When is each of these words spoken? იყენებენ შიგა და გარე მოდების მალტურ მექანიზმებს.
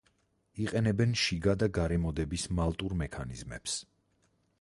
იყენებენ 0.63 1.11
შიგა 1.23 1.53
და 1.63 1.67
გარე 1.77 1.99
მოდების 2.05 2.47
მალტურ 2.61 2.97
მექანიზმებს. 3.03 3.77